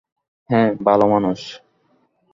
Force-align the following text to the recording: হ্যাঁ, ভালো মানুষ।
হ্যাঁ, 0.49 0.69
ভালো 0.85 1.05
মানুষ। 1.07 1.39